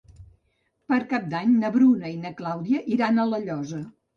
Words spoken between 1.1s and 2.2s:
Cap d'Any na Bruna i